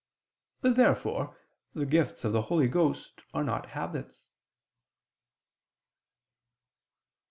[0.61, 1.37] Therefore
[1.75, 4.29] the gifts of the Holy Ghost are not habits.